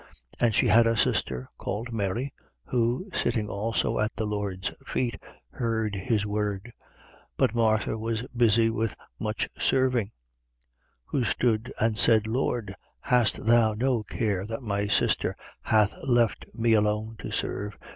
10:39. 0.39 0.45
And 0.47 0.55
she 0.55 0.65
had 0.69 0.87
a 0.87 0.97
sister 0.97 1.49
called 1.59 1.93
Mary. 1.93 2.33
who, 2.65 3.07
sitting 3.13 3.47
also 3.47 3.99
at 3.99 4.15
the 4.15 4.25
Lord's 4.25 4.73
feet, 4.83 5.19
heard 5.51 5.93
his 5.93 6.25
word. 6.25 6.73
10:40. 7.29 7.29
But 7.37 7.53
Martha 7.53 7.97
was 7.99 8.23
busy 8.35 8.65
about 8.65 8.95
much 9.19 9.47
serving. 9.59 10.09
Who 11.09 11.23
stood 11.23 11.71
and 11.79 11.99
said: 11.99 12.25
Lord, 12.25 12.73
hast 13.01 13.45
thou 13.45 13.75
no 13.75 14.01
care 14.01 14.47
that 14.47 14.63
my 14.63 14.87
sister 14.87 15.35
hath 15.61 15.93
left 16.07 16.47
me 16.55 16.73
alone 16.73 17.15
to 17.19 17.29
serve? 17.29 17.77